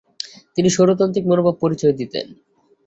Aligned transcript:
তিনি 0.55 0.69
স্বৈরতান্ত্রিক 0.69 1.25
মনোভাবের 1.27 1.61
পরিচয় 1.63 1.95
দিতেন। 1.99 2.25